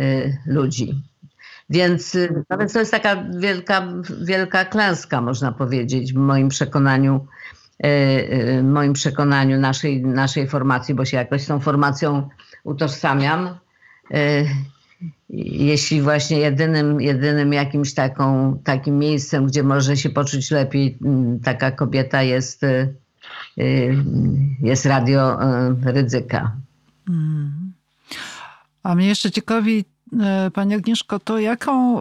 [0.00, 1.02] y, ludzi.
[1.70, 3.88] Więc, y, no więc to jest taka wielka,
[4.20, 7.26] wielka klęska, można powiedzieć, w moim przekonaniu,
[8.62, 12.28] moim przekonaniu naszej, naszej formacji, bo się jakoś z tą formacją
[12.64, 13.58] utożsamiam
[15.30, 21.70] jeśli właśnie jedynym, jedynym jakimś taką, takim miejscem, gdzie może się poczuć lepiej mm, taka
[21.70, 22.94] kobieta jest, y,
[23.58, 23.96] y,
[24.62, 25.38] jest radio
[25.88, 26.56] y, Rydzyka.
[27.08, 27.72] Mm.
[28.82, 29.84] A mnie jeszcze ciekawi,
[30.54, 32.00] Pani Agnieszko, to jaką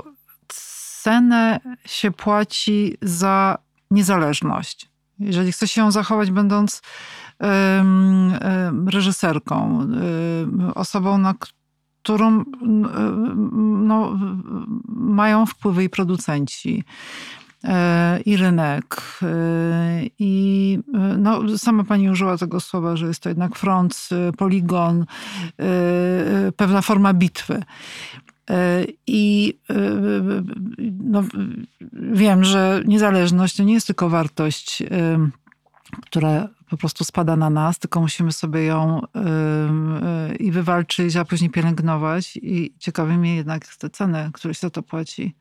[1.02, 3.58] cenę się płaci za
[3.92, 4.90] niezależność?
[5.20, 6.82] Jeżeli chce się ją zachować, będąc
[8.88, 9.88] reżyserką,
[10.76, 11.34] osobą, na
[12.04, 12.44] którą
[13.84, 14.20] no,
[14.88, 16.84] mają wpływy i producenci
[17.64, 19.20] e, i rynek.
[19.22, 19.28] E,
[20.20, 20.80] I
[21.18, 25.06] no, sama pani użyła tego słowa, że jest to jednak front, poligon,
[25.60, 25.66] e,
[26.52, 27.64] pewna forma bitwy.
[29.08, 29.58] I
[31.04, 31.24] no,
[31.94, 34.84] wiem, że niezależność to nie jest tylko wartość,
[36.02, 39.02] która po prostu spada na nas, tylko musimy sobie ją
[40.30, 42.38] yy, i wywalczyć, a później pielęgnować.
[42.38, 45.36] I ciekawi mnie jednak te ceny, które się za to płaci.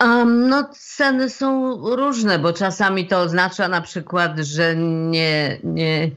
[0.00, 6.10] Um, no, ceny są różne, bo czasami to oznacza na przykład, że nie, nie,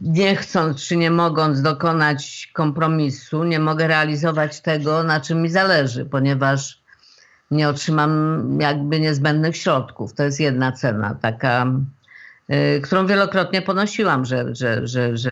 [0.00, 6.04] nie chcąc czy nie mogąc dokonać kompromisu, nie mogę realizować tego, na czym mi zależy,
[6.04, 6.85] ponieważ
[7.50, 10.12] nie otrzymam jakby niezbędnych środków.
[10.14, 11.66] To jest jedna cena, taka,
[12.50, 15.30] y, którą wielokrotnie ponosiłam, że, że, że, że,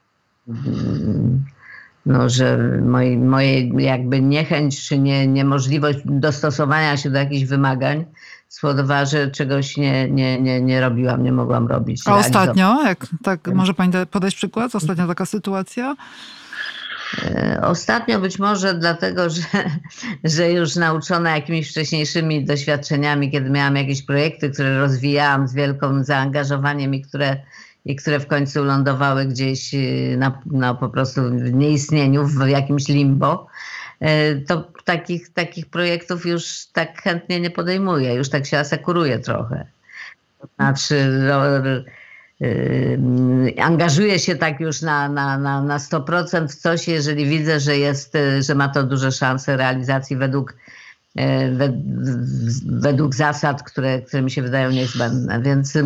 [2.06, 8.04] no, że moi, moje jakby niechęć czy nie, niemożliwość dostosowania się do jakichś wymagań
[8.48, 12.02] spowodowała, że czegoś nie, nie, nie, nie robiłam, nie mogłam robić.
[12.06, 14.74] A ostatnio, jak, tak, może Pani podać przykład?
[14.74, 15.96] Ostatnia taka sytuacja?
[17.22, 19.42] E, ostatnio być może dlatego, że,
[20.24, 26.94] że już nauczona jakimiś wcześniejszymi doświadczeniami, kiedy miałam jakieś projekty, które rozwijałam z wielkim zaangażowaniem
[26.94, 27.36] i które,
[27.84, 29.78] i które w końcu lądowały gdzieś e,
[30.16, 33.46] na, na po prostu w nieistnieniu, w jakimś limbo,
[34.00, 39.66] e, to takich, takich projektów już tak chętnie nie podejmuję, już tak się asekuruję trochę.
[40.56, 41.28] Znaczy,
[43.62, 48.14] angażuję się tak już na, na, na, na 100% w coś, jeżeli widzę, że, jest,
[48.14, 50.56] yy, że ma to duże szanse realizacji według,
[51.14, 51.24] yy,
[52.66, 55.42] według zasad, które, które mi się wydają niezbędne.
[55.42, 55.78] Więc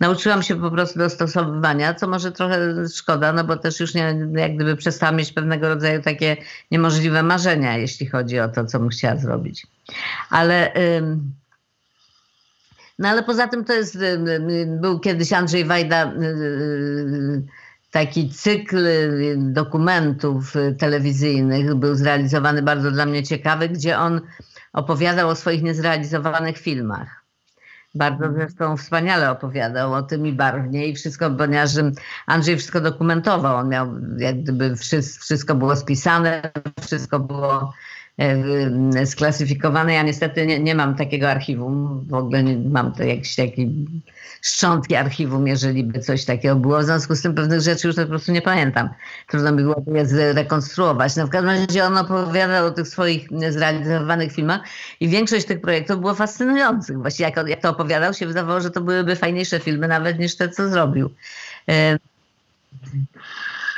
[0.00, 2.58] nauczyłam się po prostu dostosowywania, co może trochę
[2.94, 6.36] szkoda, no bo też już nie, jak gdyby przestałam mieć pewnego rodzaju takie
[6.70, 9.66] niemożliwe marzenia, jeśli chodzi o to, co bym chciała zrobić.
[10.30, 10.72] Ale...
[13.02, 17.42] No ale poza tym to jest, y, y, był kiedyś Andrzej Wajda y,
[17.90, 18.86] taki cykl
[19.36, 24.20] dokumentów telewizyjnych, był zrealizowany bardzo dla mnie ciekawy, gdzie on
[24.72, 27.22] opowiadał o swoich niezrealizowanych filmach.
[27.94, 28.34] Bardzo mhm.
[28.34, 31.70] zresztą wspaniale opowiadał o tym i barwnie i wszystko, ponieważ
[32.26, 33.56] Andrzej wszystko dokumentował.
[33.56, 33.88] On miał,
[34.18, 34.76] jak gdyby
[35.20, 37.72] wszystko było spisane, wszystko było
[39.04, 39.94] sklasyfikowane.
[39.94, 43.66] Ja niestety nie, nie mam takiego archiwum, w ogóle nie, mam to jakieś takie
[44.42, 46.78] szczątki archiwum, jeżeli by coś takiego było.
[46.78, 48.88] W związku z tym pewnych rzeczy już po prostu nie pamiętam.
[49.28, 51.16] Trudno by było je zrekonstruować.
[51.16, 54.60] No w każdym razie on opowiadał o tych swoich zrealizowanych filmach
[55.00, 56.98] i większość tych projektów było fascynujących.
[56.98, 60.48] Właściwie jak, jak to opowiadał, się wydawało, że to byłyby fajniejsze filmy nawet niż te,
[60.48, 61.10] co zrobił.
[61.68, 61.98] E,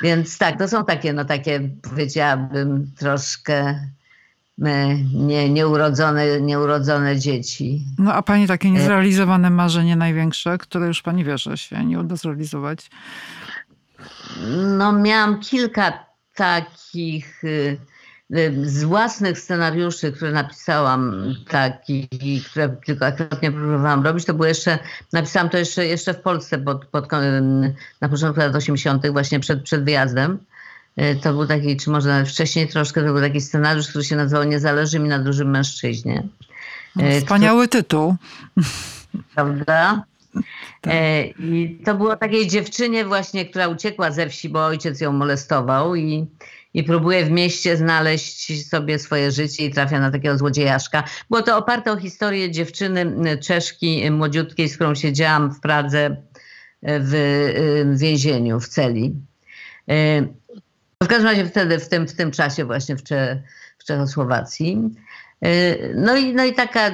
[0.02, 3.80] więc tak, to są takie, no takie powiedziałabym troszkę
[4.58, 7.84] nie, nieurodzone, nieurodzone dzieci.
[7.98, 12.16] No a pani takie niezrealizowane marzenie największe, które już pani wie, że się nie uda
[12.16, 12.90] zrealizować?
[14.78, 17.78] No miałam kilka takich y,
[18.36, 24.78] y, z własnych scenariuszy, które napisałam, takich, które kilkakrotnie próbowałam robić, to było jeszcze,
[25.12, 27.08] napisałam to jeszcze, jeszcze w Polsce pod, pod,
[28.00, 30.38] na początku lat 80., właśnie przed, przed wyjazdem.
[30.96, 34.16] E, to był taki, czy może nawet wcześniej troszkę, to był taki scenariusz, który się
[34.16, 36.22] nazywał Nie zależy mi na dużym mężczyźnie.
[36.98, 38.16] E, Wspaniały tytuł.
[39.34, 40.04] prawda?
[40.86, 45.94] E, I to było takiej dziewczynie właśnie, która uciekła ze wsi, bo ojciec ją molestował
[45.94, 46.26] i,
[46.74, 51.04] i próbuje w mieście znaleźć sobie swoje życie i trafia na takiego złodziejaszka.
[51.30, 56.16] Było to oparte o historię dziewczyny Czeszki młodziutkiej, z którą siedziałam w Pradze
[56.82, 59.14] w więzieniu, w celi.
[61.04, 63.42] W każdym razie wtedy, w tym, w tym czasie właśnie w, Cze,
[63.78, 64.90] w Czechosłowacji.
[65.94, 66.90] No i, no i taka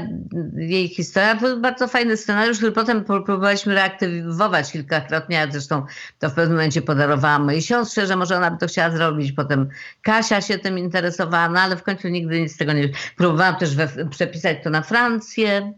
[0.57, 5.87] jej historia, był bardzo fajny scenariusz, który potem próbowaliśmy reaktywować kilkakrotnie, ja zresztą
[6.19, 7.45] to w pewnym momencie podarowałam.
[7.45, 9.69] Mojej siostrze, że może ona by to chciała zrobić, potem
[10.03, 12.89] Kasia się tym interesowała, no ale w końcu nigdy nic z tego nie...
[13.17, 15.73] Próbowałam też we, przepisać to na Francję,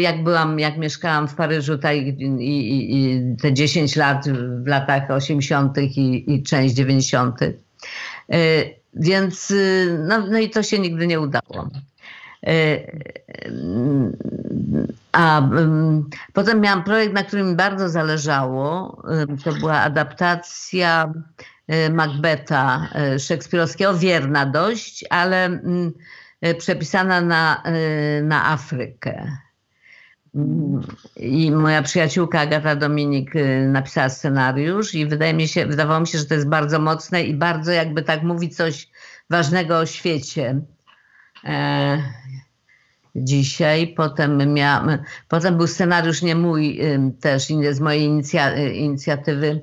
[0.00, 2.08] jak byłam, jak mieszkałam w Paryżu tak, i,
[2.40, 4.28] i, i te 10 lat
[4.64, 5.78] w latach 80.
[5.78, 7.40] I, i część 90.
[8.94, 9.52] Więc
[9.98, 11.68] no, no i to się nigdy nie udało.
[15.12, 15.48] A
[16.32, 19.02] potem miałam projekt, na którym mi bardzo zależało.
[19.44, 21.12] To była adaptacja
[21.90, 22.88] Macbeta
[23.18, 25.60] szekspirowskiego, wierna dość, ale
[26.58, 27.62] przepisana na,
[28.22, 29.36] na Afrykę.
[31.16, 36.18] I moja przyjaciółka Agata Dominik y, napisała scenariusz i wydaje mi się, wydawało mi się,
[36.18, 38.88] że to jest bardzo mocne i bardzo jakby tak mówi coś
[39.30, 40.60] ważnego o świecie.
[41.44, 42.02] E,
[43.16, 49.60] dzisiaj, potem miałam, potem był scenariusz nie mój y, też z mojej inicja, y, inicjatywy,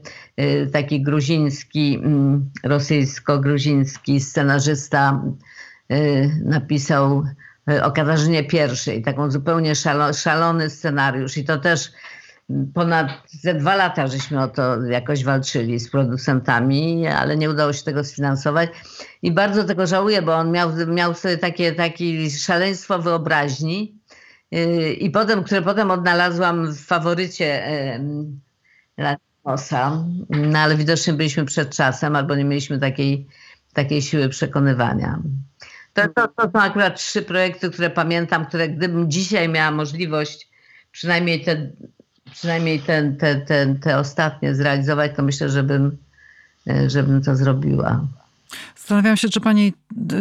[0.71, 5.23] taki gruziński, mm, rosyjsko-gruziński scenarzysta
[6.45, 7.23] napisał
[7.83, 8.43] o Katarzynie
[8.97, 11.37] I, taką zupełnie szalo, szalony scenariusz.
[11.37, 11.91] I to też
[12.73, 17.83] ponad ze dwa lata żeśmy o to jakoś walczyli z producentami, ale nie udało się
[17.83, 18.69] tego sfinansować.
[19.21, 23.95] I bardzo tego żałuję, bo on miał, miał sobie takie, takie szaleństwo wyobraźni
[24.51, 27.67] yy, i potem, które potem odnalazłam w faworycie
[28.97, 33.27] Latinosa, no ale widocznie byliśmy przed czasem albo nie mieliśmy takiej,
[33.73, 35.21] takiej siły przekonywania.
[35.93, 40.49] To, to, to są akurat trzy projekty, które pamiętam, które gdybym dzisiaj miała możliwość
[40.91, 41.69] przynajmniej te,
[42.31, 45.97] przynajmniej ten, te, te, te ostatnie zrealizować, to myślę, żebym,
[46.87, 48.07] żebym to zrobiła.
[48.75, 49.73] Zastanawiam się, czy pani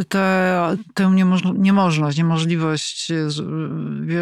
[0.09, 1.11] tę te,
[1.57, 3.13] niemożność, niemożliwość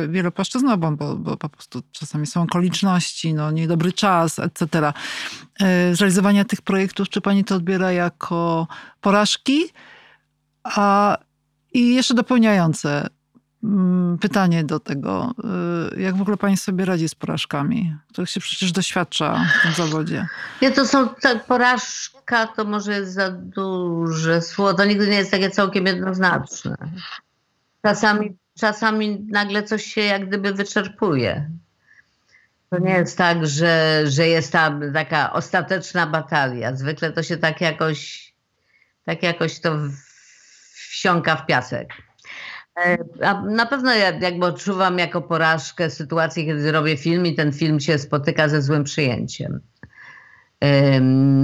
[0.09, 4.93] wielopłaszczyznową, bo, bo po prostu czasami są okoliczności, no, niedobry czas, etc.
[5.61, 8.67] E, zrealizowania tych projektów, czy pani to odbiera jako
[9.01, 9.65] porażki?
[10.65, 11.17] A
[11.73, 13.07] i jeszcze dopełniające
[13.65, 15.35] mm, pytanie do tego,
[15.95, 19.73] y, jak w ogóle pani sobie radzi z porażkami, których się przecież doświadcza w tym
[19.73, 20.27] zawodzie?
[20.63, 25.31] Nie, to są tak, porażka to może jest za duże słowo, to nigdy nie jest
[25.31, 26.77] takie całkiem jednoznaczne.
[27.83, 31.51] Czasami, czasami nagle coś się jak gdyby wyczerpuje.
[32.71, 36.77] To nie jest tak, że, że jest ta taka ostateczna batalia.
[36.77, 38.33] Zwykle to się tak jakoś,
[39.05, 39.79] tak jakoś to
[41.01, 41.89] wsiąka w piasek.
[42.77, 47.53] E, a na pewno ja jakby odczuwam jako porażkę sytuację, kiedy robię film i ten
[47.53, 49.61] film się spotyka ze złym przyjęciem.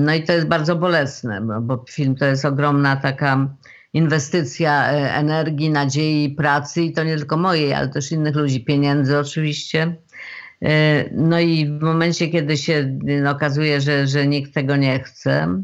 [0.05, 3.49] No i to jest bardzo bolesne, bo film to jest ogromna taka
[3.92, 9.19] inwestycja e, energii, nadziei, pracy i to nie tylko mojej, ale też innych ludzi, pieniędzy
[9.19, 9.97] oczywiście.
[10.62, 15.62] E, no i w momencie, kiedy się okazuje, że, że nikt tego nie chce,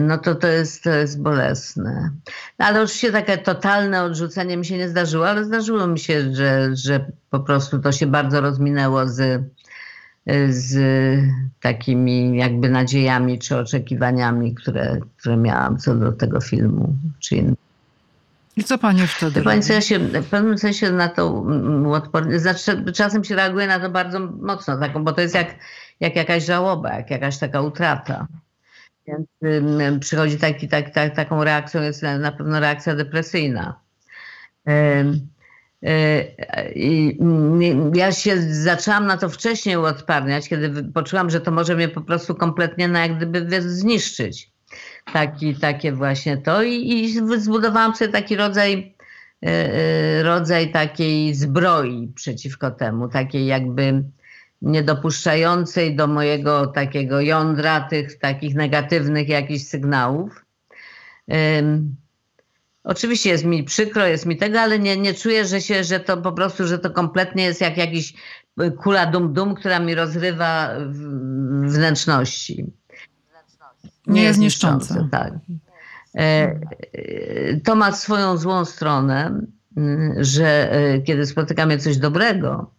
[0.00, 2.10] no to to jest, to jest bolesne.
[2.58, 7.12] Ale oczywiście takie totalne odrzucenie mi się nie zdarzyło, ale zdarzyło mi się, że, że
[7.30, 9.42] po prostu to się bardzo rozminęło z,
[10.48, 10.78] z
[11.60, 17.56] takimi jakby nadziejami czy oczekiwaniami, które, które miałam co do tego filmu czy innego.
[18.56, 21.44] I co pani wtedy Pani, ja się w pewnym sensie na to
[21.92, 25.54] odpornie, znaczy czasem się reaguje na to bardzo mocno, taką, bo to jest jak,
[26.00, 28.26] jak jakaś żałoba, jak jakaś taka utrata.
[29.06, 29.28] Więc
[30.00, 33.80] przychodzi taki, tak, tak, taką reakcją, jest na pewno reakcja depresyjna.
[35.86, 36.24] E,
[36.74, 37.18] I
[37.94, 42.34] ja się zaczęłam na to wcześniej uodparniać, kiedy poczułam, że to może mnie po prostu
[42.34, 44.50] kompletnie na jak gdyby zniszczyć.
[45.12, 48.94] Taki, takie właśnie to i, i zbudowałam sobie taki rodzaj,
[49.42, 54.04] e, e, rodzaj takiej zbroi przeciwko temu, takiej jakby
[54.66, 60.44] niedopuszczającej do mojego takiego jądra tych takich negatywnych jakichś sygnałów.
[61.28, 61.96] Um,
[62.84, 66.16] oczywiście jest mi przykro, jest mi tego, ale nie, nie czuję, że się, że to
[66.16, 68.14] po prostu, że to kompletnie jest jak jakiś
[68.78, 70.70] kula dum-dum, która mi rozrywa
[71.62, 72.66] wnętrzności.
[74.06, 75.08] Nie, jest niszczące.
[75.10, 75.32] Tak.
[76.14, 76.60] E,
[77.64, 79.40] to ma swoją złą stronę.
[80.16, 82.75] że e, kiedy spotykamy coś dobrego,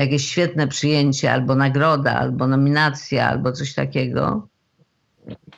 [0.00, 4.48] jakieś świetne przyjęcie, albo nagroda, albo nominacja, albo coś takiego.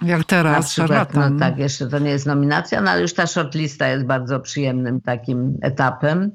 [0.03, 3.27] Jak teraz, Na przykład, no tak, jeszcze to nie jest nominacja, no ale już ta
[3.27, 6.31] shortlista jest bardzo przyjemnym takim etapem.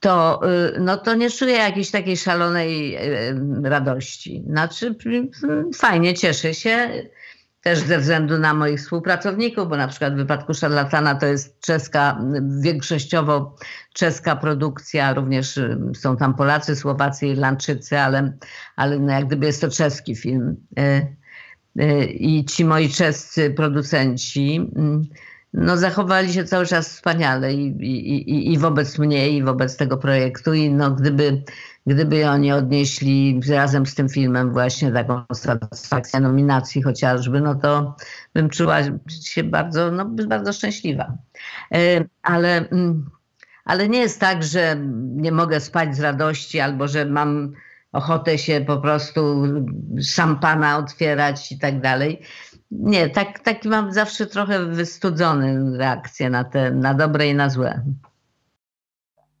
[0.00, 0.40] To,
[0.76, 4.44] y, no to nie czuję jakiejś takiej szalonej y, radości.
[4.46, 5.28] Znaczy, y,
[5.74, 6.90] fajnie, cieszę się
[7.66, 12.20] też ze względu na moich współpracowników, bo na przykład w wypadku Szarlatana to jest czeska,
[12.60, 13.56] większościowo
[13.92, 18.32] czeska produkcja, również y, są tam Polacy, Słowacy, Irlandczycy, ale,
[18.76, 20.56] ale no jak gdyby jest to czeski film.
[20.78, 21.16] Y,
[21.82, 25.02] y, I ci moi czescy producenci mm,
[25.52, 30.54] no, zachowali się cały czas wspaniale i, i, i, wobec mnie, i wobec tego projektu.
[30.54, 31.42] I no, gdyby,
[31.86, 37.96] gdyby oni odnieśli razem z tym filmem właśnie taką satysfakcję nominacji chociażby, no to
[38.34, 38.78] bym czuła
[39.22, 41.12] się bardzo, no, bardzo szczęśliwa.
[41.74, 43.10] E, Ale, mm,
[43.64, 44.76] ale nie jest tak, że
[45.16, 47.52] nie mogę spać z radości albo że mam
[47.92, 49.42] ochotę się po prostu
[50.02, 52.22] szampana otwierać i tak dalej.
[52.70, 57.82] Nie, tak, taki mam zawsze trochę wystudzony reakcję na te, na dobre i na złe.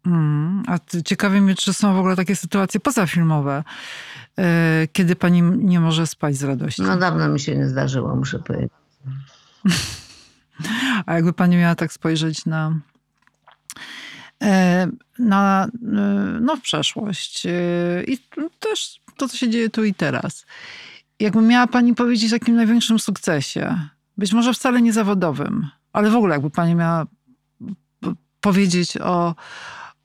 [0.06, 3.64] Mm, a ciekawi mnie, czy są w ogóle takie sytuacje pozafilmowe,
[4.38, 6.82] e, kiedy pani nie może spać z radości.
[6.82, 8.72] No dawno mi się nie zdarzyło, muszę powiedzieć.
[11.06, 12.80] A jakby pani miała tak spojrzeć na,
[14.42, 14.86] e,
[15.18, 15.68] na e,
[16.40, 17.46] no, w przeszłość
[18.06, 18.18] i
[18.60, 20.46] też to, co się dzieje tu i teraz.
[21.20, 26.16] Jakby miała pani powiedzieć o takim największym sukcesie, być może wcale nie zawodowym, ale w
[26.16, 27.06] ogóle jakby pani miała
[28.40, 29.34] powiedzieć o,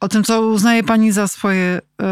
[0.01, 2.05] o tym, co uznaje pani za swoje e,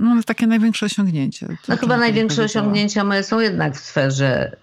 [0.00, 1.46] no, takie największe osiągnięcie.
[1.46, 2.62] To No chyba największe powiedziała?
[2.64, 4.56] osiągnięcia moje są jednak w sferze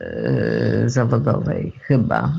[0.86, 2.32] y, zawodowej, chyba.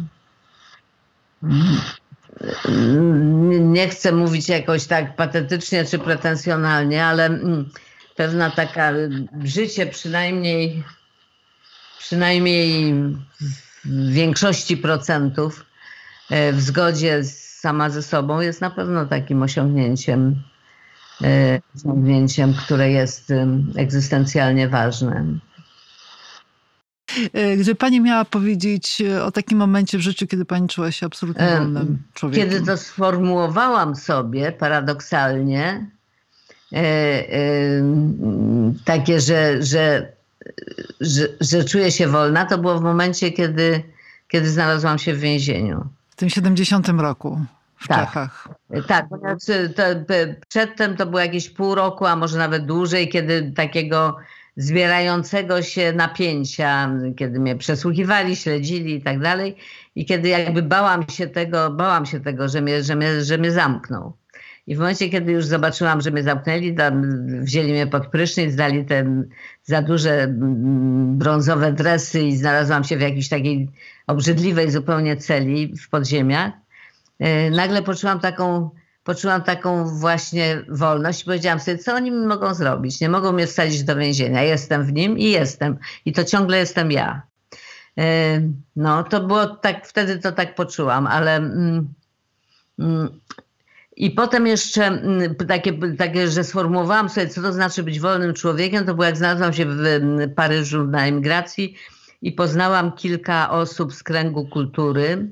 [3.60, 7.68] Nie chcę mówić jakoś tak patetycznie czy pretensjonalnie, ale mm,
[8.16, 9.10] pewna taka y,
[9.44, 10.84] życie przynajmniej
[11.98, 12.94] przynajmniej
[13.84, 15.64] w większości procentów
[16.52, 20.42] w zgodzie z- sama ze sobą jest na pewno takim osiągnięciem,
[21.22, 23.32] y, osiągnięciem, które jest
[23.76, 25.24] egzystencjalnie ważne.
[27.32, 31.06] E, Gdyby pani miała powiedzieć e, o takim momencie w życiu, kiedy pani czuła się
[31.06, 32.50] absolutnie wolnym człowiekiem.
[32.50, 35.90] Kiedy to sformułowałam sobie paradoksalnie,
[36.72, 37.82] e, e,
[38.84, 40.12] takie, że, że,
[41.00, 43.82] że, że czuję się wolna, to było w momencie, kiedy,
[44.28, 45.88] kiedy znalazłam się w więzieniu.
[46.16, 47.40] W tym 70 roku
[47.76, 47.98] w Tak.
[48.00, 48.48] Czechach.
[48.88, 49.38] Tak, ponieważ
[49.76, 54.16] to, p- przedtem to było jakieś pół roku, a może nawet dłużej, kiedy takiego
[54.56, 59.56] zbierającego się napięcia, kiedy mnie przesłuchiwali, śledzili i tak dalej.
[59.94, 63.50] I kiedy jakby bałam się tego, bałam się tego, że mnie, że mnie, że mnie
[63.52, 64.12] zamkną.
[64.66, 67.02] I w momencie, kiedy już zobaczyłam, że mnie zamknęli, tam
[67.44, 69.24] wzięli mnie pod prysznic, dali te
[69.64, 73.70] za duże mm, brązowe dresy i znalazłam się w jakiejś takiej
[74.06, 76.52] obrzydliwej zupełnie celi w podziemiach.
[77.18, 78.70] E, nagle poczułam taką,
[79.04, 83.00] poczułam taką właśnie wolność i powiedziałam sobie, co oni mi mogą zrobić?
[83.00, 84.42] Nie mogą mnie wsadzić do więzienia.
[84.42, 85.78] Jestem w nim i jestem.
[86.04, 87.22] I to ciągle jestem ja.
[87.98, 88.40] E,
[88.76, 91.36] No, to było tak, wtedy to tak poczułam, ale...
[91.36, 91.94] Mm,
[92.78, 93.20] mm,
[93.96, 98.86] i potem jeszcze mm, takie, takie, że sformułowałam sobie, co to znaczy być wolnym człowiekiem,
[98.86, 101.76] to było jak znalazłam się w mm, Paryżu na emigracji
[102.22, 105.28] i poznałam kilka osób z kręgu kultury,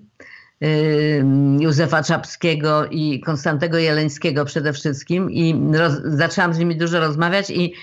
[1.60, 7.74] Józefa Czapskiego i Konstantego Jeleńskiego przede wszystkim i roz, zaczęłam z nimi dużo rozmawiać i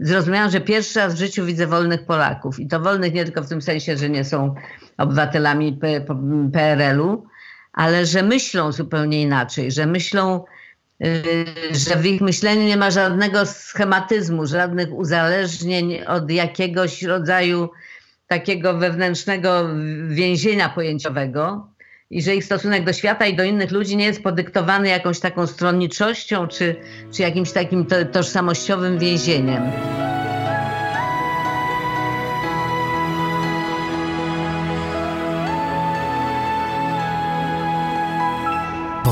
[0.00, 2.60] zrozumiałam, że pierwszy raz w życiu widzę wolnych Polaków.
[2.60, 4.54] I to wolnych nie tylko w tym sensie, że nie są
[4.98, 5.78] obywatelami
[6.52, 7.26] PRL-u,
[7.74, 10.44] ale że myślą zupełnie inaczej, że myślą,
[11.04, 17.68] y, że w ich myśleniu nie ma żadnego schematyzmu, żadnych uzależnień od jakiegoś rodzaju
[18.26, 19.68] takiego wewnętrznego
[20.08, 21.68] więzienia pojęciowego
[22.10, 25.46] i że ich stosunek do świata i do innych ludzi nie jest podyktowany jakąś taką
[25.46, 26.76] stronniczością czy,
[27.12, 29.62] czy jakimś takim to, tożsamościowym więzieniem.